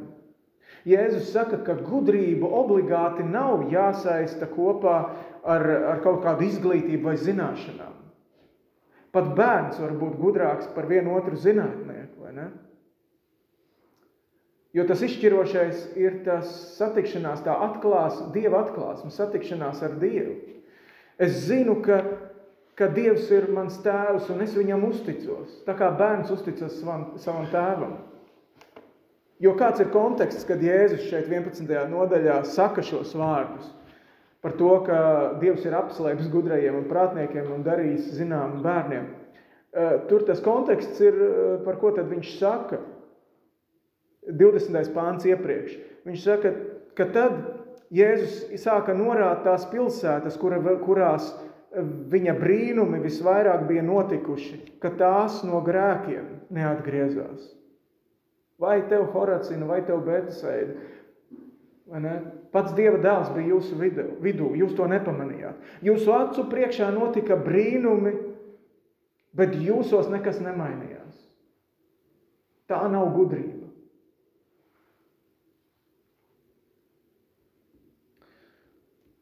Jēzus 0.87 1.33
saka, 1.33 1.57
ka 1.65 1.73
gudrība 1.89 2.53
obligāti 2.61 3.25
nav 3.25 3.65
jāsaista 3.73 4.45
kopā 4.53 4.97
ar, 5.41 5.71
ar 5.97 6.05
kaut 6.05 6.21
kādu 6.21 6.45
izglītību 6.51 7.09
vai 7.09 7.17
zināšanām. 7.17 7.96
Pat 9.17 9.33
bērns 9.33 9.79
var 9.81 9.95
būt 9.97 10.17
gudrāks 10.21 10.69
par 10.75 10.85
vienu 10.85 11.15
otru 11.17 11.39
zinātnieku, 11.41 12.21
vai 12.21 12.35
ne? 12.35 12.47
Jo 14.77 14.83
tas 14.85 15.01
izšķirošais 15.01 15.95
ir 15.97 16.19
tas 16.27 16.51
satikšanās, 16.75 17.41
tā 17.41 17.55
atklās, 17.65 18.19
Dieva 18.35 18.61
atklāsme, 18.61 19.09
satikšanās 19.09 19.81
ar 19.87 19.95
Dievu. 19.97 20.35
Es 21.17 21.47
zinu, 21.47 21.79
ka, 21.81 21.97
ka 22.77 22.91
Dievs 22.93 23.31
ir 23.33 23.47
mans 23.55 23.79
tēvs 23.81 24.29
un 24.29 24.43
es 24.45 24.53
viņam 24.53 24.85
uzticos, 24.91 25.63
tā 25.65 25.73
kā 25.79 25.89
bērns 25.97 26.29
uzticas 26.35 26.77
savam, 26.77 27.07
savam 27.23 27.49
tēvam. 27.49 27.97
Jo 29.41 29.55
kāds 29.57 29.81
ir 29.81 29.89
konteksts, 29.93 30.45
kad 30.45 30.61
Jēzus 30.61 31.09
šeit 31.09 31.25
11. 31.25 31.73
nodaļā 31.89 32.43
saka 32.45 32.85
šos 32.85 33.17
vārdus? 33.17 33.73
Par 34.41 34.53
to, 34.59 34.73
ka 34.85 34.99
Dievs 35.41 35.65
ir 35.65 35.75
apslēpis 35.77 36.29
gudrajiem 36.33 36.77
un 36.77 36.89
prātniekiem 36.89 37.49
un 37.55 37.65
darījis 37.65 38.11
zinām 38.19 38.61
bērniem. 38.65 39.07
Eh, 39.77 39.97
tur 40.09 40.23
tas 40.25 40.41
konteksts 40.41 41.01
ir, 41.01 41.13
eh, 41.13 41.57
par 41.65 41.77
ko 41.81 41.91
tad 41.91 42.09
viņš 42.09 42.37
saka. 42.39 42.79
20. 44.27 44.93
pāns 44.93 45.25
iepriekš. 45.25 45.77
Viņš 46.05 46.23
saka, 46.23 46.53
ka 46.95 47.05
tad 47.05 47.33
Jēzus 47.91 48.49
sāka 48.59 48.91
norādīt 48.91 49.43
tās 49.43 49.65
pilsētas, 49.71 50.37
kura, 50.37 50.59
kurās 50.83 51.29
viņa 52.11 52.33
brīnumi 52.39 52.99
visvairāk 53.03 53.67
bija 53.67 53.83
notikuši, 53.83 54.79
ka 54.81 54.91
tās 54.99 55.43
no 55.47 55.61
grēkiem 55.61 56.25
neatgriezās. 56.49 57.53
Vai 58.59 58.81
tev 58.89 59.11
Horacina, 59.13 59.67
vai 59.69 59.81
tev 59.85 60.01
Betseida, 60.05 60.73
Pats 62.53 62.73
Dieva 62.77 62.99
dēls 63.03 63.31
bija 63.35 63.51
jūsu 63.55 63.77
vidū, 64.23 64.51
jūs 64.55 64.75
to 64.77 64.87
nepamanījāt. 64.89 65.59
Jūsu 65.83 66.13
acu 66.15 66.45
priekšā 66.51 66.89
notika 66.95 67.35
brīnumi, 67.39 68.13
bet 69.37 69.55
jūsos 69.59 70.07
nekas 70.11 70.39
nemainījās. 70.43 71.25
Tā 72.71 72.79
nav 72.91 73.11
gudrība. 73.15 73.65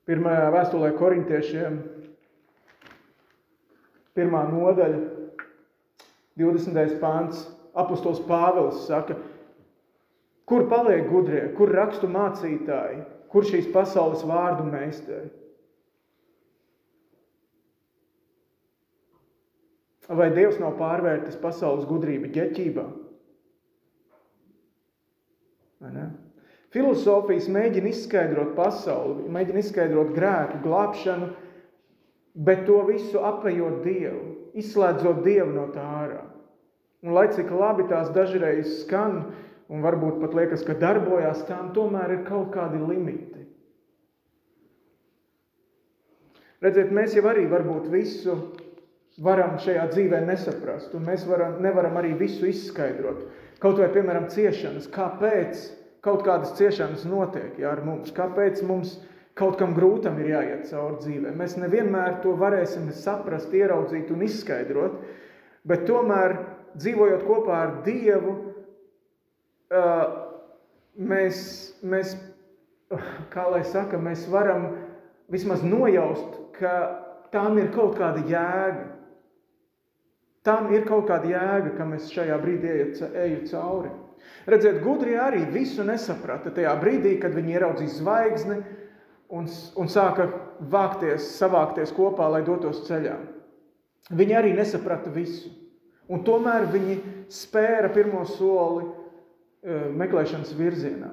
Pirmajā 0.05 0.49
vēstulē 0.53 0.91
korintiešiem, 0.99 1.79
pirmā 4.13 4.43
nodaļa, 4.51 4.99
20. 6.37 6.99
pāns, 7.01 7.47
apustulis 7.73 8.21
Pāvils 8.27 8.83
saka, 8.85 9.17
Kur 10.45 10.67
paliek 10.69 11.07
gudrie, 11.09 11.41
kur 11.57 11.71
rakstu 11.73 12.07
mācītāji, 12.11 12.99
kur 13.35 13.43
šīs 13.43 13.67
pasaules 13.73 14.23
vārdu 14.23 14.63
meistari? 14.69 15.27
Vai 20.07 20.29
Dievs 20.31 20.61
nav 20.61 20.77
pārvērtis 20.79 21.35
pasaules 21.41 21.87
gudrību 21.89 22.29
ģeķībā? 22.31 22.85
Filozofijas 26.75 27.47
mēģina 27.51 27.91
izskaidrot 27.91 28.53
pasauli, 28.57 29.29
mēģina 29.31 29.61
izskaidrot 29.61 30.13
grēku, 30.15 30.61
glābšanu, 30.63 31.29
bet 32.47 32.65
to 32.67 32.81
visu 32.87 33.21
apējot 33.23 33.81
Dievu, 33.85 34.23
izslēdzot 34.59 35.21
Dievu 35.25 35.53
no 35.55 35.69
tā 35.75 35.85
ārā. 36.01 36.23
Un 37.05 37.13
lai 37.15 37.27
cik 37.31 37.51
labi 37.53 37.85
tās 37.91 38.09
dažreiz 38.15 38.81
skan, 38.81 39.21
un 39.69 39.85
varbūt 39.85 40.19
pat 40.21 40.35
liekas, 40.37 40.65
ka 40.65 40.75
darbojas, 40.79 41.45
tām 41.49 41.71
tomēr 41.75 42.19
ir 42.19 42.21
kaut 42.27 42.51
kādi 42.53 42.81
limiti. 42.81 43.45
Redziet, 46.63 46.93
mēs 46.95 47.15
jau 47.17 47.25
arī 47.29 47.45
varbūt 47.51 47.89
visu 47.91 48.35
varam 49.21 49.57
šajā 49.61 49.87
dzīvē 49.91 50.21
nesaprast, 50.25 50.93
un 50.97 51.05
mēs 51.07 51.25
varam, 51.29 51.59
nevaram 51.63 51.97
arī 51.99 52.13
visu 52.19 52.47
izskaidrot. 52.49 53.25
Kaut 53.63 53.79
vai, 53.79 53.89
piemēram, 53.93 54.27
ciešanas, 54.31 54.87
kāpēc 54.91 55.61
kaut 56.05 56.25
kādas 56.25 56.55
ciešanas 56.59 57.05
notiek 57.09 57.59
jā, 57.59 57.71
ar 57.71 57.83
mums, 57.85 58.11
kāpēc 58.15 58.61
mums 58.67 58.97
kaut 59.35 59.57
kam 59.59 59.75
grūtam 59.75 60.17
ir 60.21 60.31
jāiet 60.31 60.67
cauri 60.69 60.99
dzīvē. 61.03 61.35
Mēs 61.35 61.55
nevienmēr 61.59 62.19
to 62.23 62.35
varēsim 62.39 62.87
saprast, 62.95 63.53
ieraudzīt 63.55 64.11
un 64.15 64.23
izskaidrot, 64.27 64.99
bet 65.67 65.87
tomēr 65.89 66.37
dzīvojot 66.79 67.25
kopā 67.27 67.61
ar 67.63 67.73
Dievu, 67.87 68.35
mēs, 69.71 71.39
mēs, 71.83 72.15
kā 73.33 73.47
lai 73.51 73.63
saka, 73.67 73.97
mēs 73.97 74.27
varam 74.31 74.69
vismaz 75.31 75.63
nojaust, 75.65 76.39
ka 76.59 76.75
tam 77.33 77.57
ir 77.59 77.71
kaut 77.75 77.97
kāda 77.99 78.23
jēga. 78.29 78.91
Tam 80.45 80.69
ir 80.73 80.85
kaut 80.85 81.07
kāda 81.09 81.29
jēga, 81.31 81.73
ka 81.77 81.87
mēs 81.89 82.11
šajā 82.13 82.35
brīdī 82.41 82.73
eju 82.77 83.45
cauri. 83.49 83.89
Redziet, 84.45 84.77
gudri 84.83 85.15
arī 85.17 85.41
visu 85.49 85.83
nesaprata 85.85 86.51
tajā 86.53 86.73
brīdī, 86.81 87.15
kad 87.21 87.33
viņi 87.33 87.55
ieraudzīja 87.57 87.93
zvaigzni 87.97 88.59
un, 89.33 89.47
un 89.49 89.89
sāka 89.89 90.27
vākties, 90.69 91.31
savākties 91.39 91.93
kopā, 91.97 92.29
lai 92.29 92.43
dotos 92.45 92.83
ceļā. 92.85 93.15
Viņi 94.13 94.37
arī 94.37 94.53
nesaprata 94.53 95.09
visu. 95.09 95.49
Un 96.13 96.21
tomēr 96.21 96.67
viņi 96.69 96.99
spēra 97.33 97.89
pirmo 97.93 98.21
soli 98.29 98.85
meklēšanas 99.65 100.53
virzienā. 100.57 101.11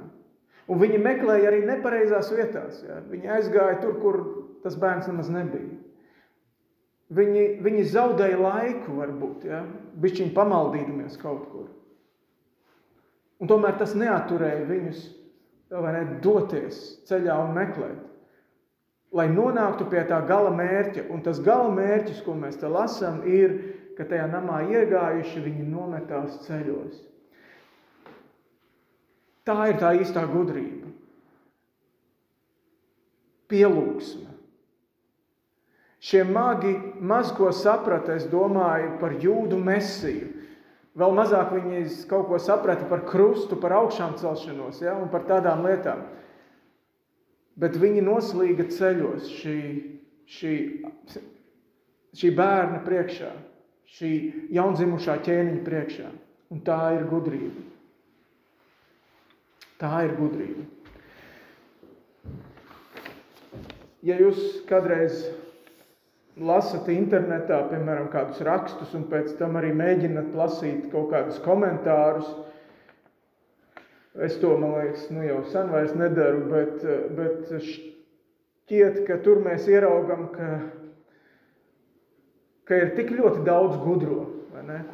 Un 0.70 0.80
viņi 0.80 1.00
meklēja 1.02 1.50
arī 1.50 1.62
nepareizās 1.66 2.30
vietās. 2.34 2.82
Ja? 2.86 3.00
Viņi 3.10 3.30
aizgāja 3.38 3.80
tur, 3.82 3.96
kur 4.02 4.20
tas 4.62 4.76
bērns 4.78 5.08
nemaz 5.10 5.30
nebija. 5.32 5.80
Viņi, 7.12 7.46
viņi 7.64 7.88
zaudēja 7.92 8.38
laiku, 8.40 8.94
varbūt, 9.00 9.48
ja? 9.50 9.64
bišķiņi 10.00 10.32
pamaldīdamies 10.36 11.18
kaut 11.20 11.48
kur. 11.52 11.66
Un 13.42 13.50
tomēr 13.50 13.74
tas 13.80 13.92
neaturēja 13.98 14.64
viņus 14.68 15.02
ne, 15.72 16.02
doties 16.22 16.78
ceļā 17.08 17.36
un 17.42 17.54
meklēt. 17.56 18.00
Lai 19.12 19.26
nonāktu 19.28 19.90
pie 19.92 20.06
tā 20.08 20.22
gala 20.24 20.52
mērķa, 20.56 21.08
un 21.12 21.20
tas 21.26 21.42
gala 21.44 21.68
mērķis, 21.74 22.22
ko 22.24 22.36
mēs 22.38 22.56
te 22.62 22.70
lasām, 22.70 23.20
ir, 23.28 23.58
ka 23.98 24.06
tajā 24.08 24.30
namā 24.30 24.62
iegājuši 24.70 25.42
viņi 25.44 25.66
nometās 25.68 26.38
ceļos. 26.46 27.11
Tā 29.46 29.56
ir 29.72 29.78
tā 29.80 29.94
īstā 29.98 30.22
gudrība. 30.30 30.90
Pielūgsme. 33.50 34.30
Šie 36.02 36.22
magi 36.26 36.72
maz 36.98 37.30
ko 37.34 37.52
saprata, 37.54 38.16
es 38.18 38.26
domāju, 38.30 38.96
par 38.98 39.14
jūdu 39.22 39.58
mesiju. 39.62 40.30
Vēl 40.98 41.14
mazāk 41.16 41.52
viņi 41.54 41.84
kaut 42.10 42.26
ko 42.28 42.40
saprata 42.42 42.88
par 42.90 43.04
krustu, 43.08 43.56
par 43.56 43.76
augšām 43.78 44.16
celšanos 44.20 44.82
ja, 44.82 44.96
un 44.98 45.08
par 45.12 45.24
tādām 45.28 45.62
lietām. 45.66 46.02
Bet 47.56 47.78
viņi 47.80 48.02
noslīga 48.04 48.66
ceļos 48.72 49.30
šī, 49.40 49.58
šī, 50.26 50.54
šī 52.18 52.32
bērna 52.36 52.82
priekšā, 52.84 53.30
šī 53.96 54.12
jaundzimušā 54.58 55.18
ķēniņa 55.26 55.64
priekšā. 55.66 56.10
Un 56.52 56.60
tā 56.66 56.80
ir 56.98 57.06
gudrība. 57.08 57.71
Tā 59.82 60.04
ir 60.06 60.12
gudrība. 60.14 60.62
Ja 64.06 64.14
jūs 64.18 64.38
kādreiz 64.68 65.24
lasat 66.38 66.86
internetā, 66.94 67.58
piemēram, 67.70 68.06
kādus 68.12 68.40
rakstus, 68.46 68.92
un 68.94 69.08
pēc 69.10 69.34
tam 69.40 69.58
arī 69.58 69.72
mēģināt 69.76 70.36
lasīt 70.38 70.86
kaut 70.92 71.10
kādus 71.12 71.40
komentārus, 71.42 72.28
es 74.22 74.36
to, 74.42 74.52
man 74.60 74.76
liekas, 74.78 75.08
nu 75.10 75.26
jau 75.26 75.40
sen 75.50 75.72
vairs 75.72 75.96
nedaru, 75.98 76.44
bet, 76.52 76.86
bet 77.18 77.50
šķiet, 77.66 79.02
ka 79.08 79.18
tur 79.24 79.42
mēs 79.42 79.66
ieraugam, 79.70 80.28
ka, 80.34 80.52
ka 82.70 82.78
ir 82.84 82.94
tik 82.98 83.10
ļoti 83.18 83.42
daudz 83.50 83.82
gudro, 83.82 84.28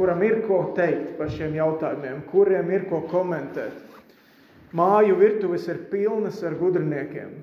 kuram 0.01 0.24
ir 0.24 0.40
ko 0.48 0.62
teikt 0.77 1.18
par 1.20 1.29
šiem 1.33 1.61
jautājumiem, 1.61 2.24
kuriem 2.33 2.72
ir 2.72 2.88
ko 2.88 3.03
komentēt. 3.12 3.85
Māju 4.76 5.16
virtuves 5.16 5.64
ir 5.70 5.87
pilnas 5.88 6.42
ar 6.44 6.57
gudriniekiem. 6.59 7.38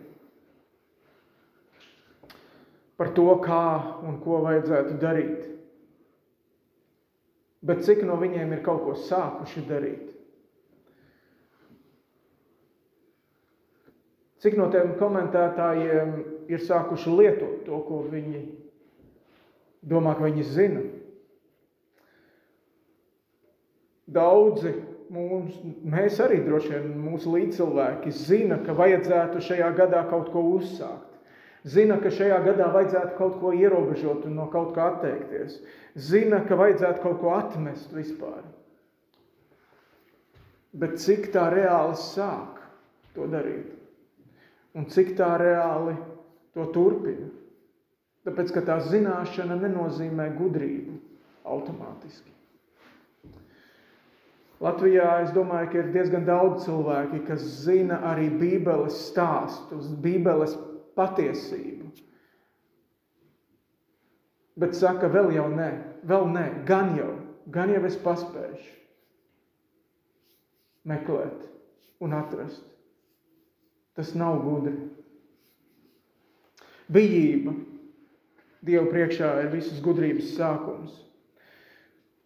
Par 2.96 3.12
to, 3.18 3.28
kā 3.44 3.66
un 4.06 4.20
ko 4.24 4.40
vajadzētu 4.46 4.98
darīt. 5.02 5.48
Bet 7.66 7.82
cik 7.88 8.04
no 8.06 8.20
viņiem 8.22 8.54
ir 8.54 8.62
kaut 8.64 8.84
ko 8.86 8.94
sākuši 9.08 9.66
darīt? 9.68 10.12
Cik 14.46 14.60
no 14.60 14.70
tiem 14.70 14.94
komentētājiem 15.00 16.12
ir 16.54 16.62
sākuši 16.62 17.16
lietot 17.18 17.64
to, 17.66 17.80
ko 17.88 18.04
viņi 18.12 18.44
domā, 19.90 20.14
ka 20.14 20.28
viņi 20.28 20.46
zina? 20.46 20.84
Daudzi 24.06 24.76
mums, 25.13 25.58
mēs 25.86 26.20
arī 26.24 26.39
droši 26.46 26.72
vien 26.74 26.94
mūsu 27.06 27.34
līdzcilvēki 27.34 28.13
zina, 28.15 28.60
ka 28.65 28.76
vajadzētu 28.78 29.44
šajā 29.44 29.70
gadā 29.78 30.06
kaut 30.10 30.32
ko 30.34 30.44
uzsākt. 30.56 31.12
Zina, 31.65 31.98
ka 31.98 32.12
šajā 32.13 32.38
gadā 32.46 32.68
vajadzētu 32.74 33.15
kaut 33.18 33.39
ko 33.41 33.54
ierobežot 33.58 34.28
un 34.30 34.36
no 34.38 34.46
kaut 34.54 34.76
kā 34.76 34.91
atteikties. 34.94 35.58
Zina, 35.98 36.44
ka 36.46 36.58
vajadzētu 36.60 37.02
kaut 37.02 37.18
ko 37.24 37.34
atmest 37.34 37.94
vispār. 37.96 38.44
Bet 40.76 41.00
cik 41.02 41.32
tā 41.34 41.48
reāli 41.54 41.96
sāk 41.98 42.60
to 43.15 43.26
darīt? 43.32 43.72
Un 44.76 44.86
cik 44.91 45.15
tā 45.18 45.32
reāli 45.41 45.96
to 46.54 46.68
turpina? 46.76 47.32
Tāpēc, 48.26 48.52
ka 48.54 48.63
tā 48.65 48.80
zināšana 48.82 49.58
nenozīmē 49.62 50.32
gudrību 50.38 50.98
automātiski. 51.46 52.32
Latvijā 54.63 55.08
es 55.26 55.34
domāju, 55.36 55.70
ka 55.72 55.80
ir 55.82 55.91
diezgan 55.91 56.24
daudz 56.28 56.63
cilvēki, 56.63 57.26
kas 57.28 57.44
zina 57.65 58.00
arī 58.12 58.30
Bībeles 58.39 58.96
stāstus, 59.10 59.89
Bībeles 60.04 60.56
patiesību. 60.96 61.91
Bet 64.56 64.78
saka, 64.80 65.10
vēl 65.12 65.34
jau 65.36 65.50
nē, 65.52 65.70
vēl 66.08 66.30
nē, 66.32 66.46
gan 66.70 66.96
jau, 66.96 67.12
gan 67.52 67.74
jau 67.76 67.84
es 67.89 68.00
paspēšu 68.00 68.72
meklēt 70.88 71.44
un 72.06 72.15
atrast. 72.15 72.63
Tas 73.96 74.13
nav 74.15 74.39
gudri. 74.44 74.76
Bijība 76.91 77.56
Dievu 78.65 78.89
priekšā 78.89 79.28
ir 79.44 79.52
visas 79.54 79.82
gudrības 79.84 80.32
sākums. 80.34 80.94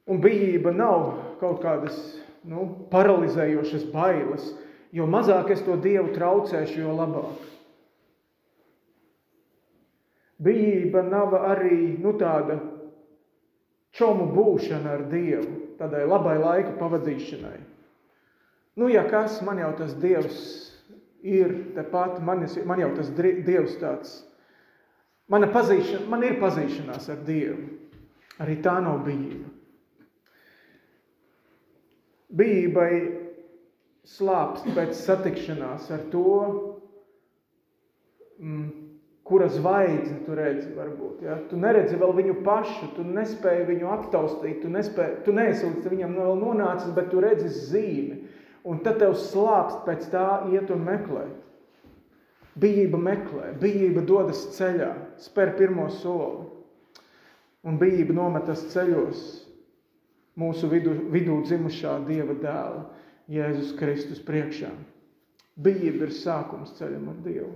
Un 0.10 0.22
bijība 0.24 0.72
nav 0.72 1.10
kaut 1.42 1.60
kādas 1.66 1.98
nu, 2.48 2.66
paralizējošas 2.92 3.90
bailes, 3.94 4.52
jo 4.96 5.08
mazāk 5.10 5.52
es 5.54 5.64
to 5.66 5.78
dievu 5.82 6.14
traucēšu, 6.16 6.82
jo 6.84 6.96
labāk. 6.98 7.48
Bijība 10.40 11.04
nav 11.04 11.36
arī 11.36 11.98
nu, 12.00 12.14
tāda 12.16 12.62
čomu 13.96 14.30
būšana 14.32 14.96
ar 14.96 15.04
dievu, 15.12 15.76
tādai 15.80 16.06
labai 16.08 16.38
laika 16.40 16.78
pavadīšanai. 16.80 17.58
Nu, 18.80 18.88
ja 18.88 19.04
kas, 19.10 19.42
man 19.44 19.60
jau 19.60 19.74
tas 19.76 19.98
dievs 20.00 20.40
ir 21.28 21.52
tepat, 21.76 22.22
man, 22.24 22.46
man 22.66 22.80
jau 22.80 22.94
tas 22.96 23.12
dievs 23.20 23.76
tāds. 23.82 24.20
Mana 25.30 25.50
pazīšana, 25.52 26.08
man 26.10 26.24
ir 26.26 26.40
pazīšanās 26.42 27.10
ar 27.12 27.20
dievu. 27.28 27.68
Arī 28.40 28.56
tā 28.64 28.78
nav 28.82 29.04
bijība. 29.04 29.52
Bijībai 32.30 32.92
slāpst 34.10 34.68
pēc 34.76 34.94
satikšanās 34.98 35.90
ar 35.94 36.04
to, 36.12 36.34
mm, 38.38 38.68
kura 39.30 39.48
zvaigzni 39.54 40.24
tu 40.26 40.38
redzi. 40.38 40.70
Varbūt, 40.78 41.24
ja? 41.26 41.38
Tu 41.50 41.58
neredzi 41.58 41.98
vēl 42.02 42.14
viņu 42.18 42.38
pašu, 42.46 42.92
tu 42.96 43.06
nespēji 43.06 43.68
viņu 43.70 43.92
aptaustīt, 43.94 44.62
tu, 44.64 44.72
nespēji, 44.74 45.24
tu 45.26 45.34
neesi 45.38 45.68
līdz 45.68 45.90
viņam 45.92 46.16
vēl 46.18 46.40
nonācis, 46.42 46.94
bet 46.96 47.12
tu 47.12 47.22
redzi 47.26 47.50
zīmi. 47.54 48.24
Un 48.70 48.82
tad 48.84 49.00
tev 49.02 49.16
slāpst 49.18 49.86
pēc 49.86 50.10
tā 50.12 50.30
iet 50.54 50.72
un 50.74 50.82
meklēt. 50.86 51.38
Bijība 52.60 52.98
meklē, 53.00 53.54
bijība 53.62 54.02
dodas 54.04 54.42
ceļā, 54.58 54.90
spēr 55.22 55.54
pirmo 55.56 55.86
soli. 56.02 56.50
Un 57.64 57.78
bijība 57.80 58.16
nometas 58.16 58.66
ceļos, 58.74 59.22
mūsu 60.38 60.70
vidu, 60.72 60.94
vidū 61.14 61.40
dzimušā 61.48 61.96
Dieva 62.08 62.36
dēla, 62.42 62.84
Jēzus 63.30 63.74
Kristus 63.78 64.22
priekšā. 64.26 64.70
Bijība 65.60 66.08
ir 66.08 66.14
sākums 66.16 66.76
ceļam 66.78 67.10
ar 67.12 67.18
Dievu. 67.26 67.52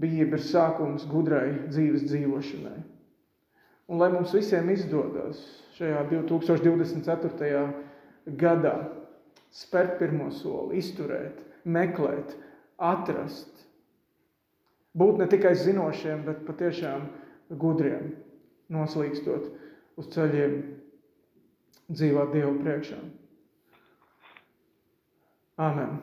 Bijība 0.00 0.38
ir 0.38 0.44
sākums 0.44 1.04
gudrai 1.08 1.68
dzīves 1.68 2.06
dzīvošanai. 2.08 2.78
Un 3.90 3.98
lai 4.00 4.10
mums 4.12 4.32
visiem 4.34 4.68
izdodas 4.72 5.40
šajā 5.76 6.04
2024. 6.10 7.62
gadā 8.38 8.74
spērt 9.50 9.96
pirmo 9.98 10.28
soli, 10.34 10.78
izturēt, 10.78 11.40
meklēt, 11.64 12.36
atrast, 12.78 13.66
būt 14.94 15.18
ne 15.20 15.26
tikai 15.30 15.56
zinošiem, 15.58 16.22
bet 16.26 16.44
patiešām 16.46 17.08
gudriem, 17.58 18.12
noslīkstot 18.70 19.50
uz 20.00 20.08
ceļiem 20.14 20.54
dzīvot 21.92 22.32
Dievu 22.34 22.54
priekšā. 22.62 23.00
Āmen! 25.60 25.98